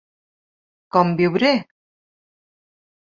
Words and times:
Com 0.95 1.11
viuré? 1.19 1.51